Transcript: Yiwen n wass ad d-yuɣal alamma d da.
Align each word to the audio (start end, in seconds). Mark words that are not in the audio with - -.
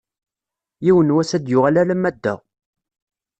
Yiwen 0.85 1.09
n 1.11 1.15
wass 1.15 1.31
ad 1.37 1.41
d-yuɣal 1.43 1.75
alamma 1.81 2.09
d 2.15 2.17
da. 2.23 2.35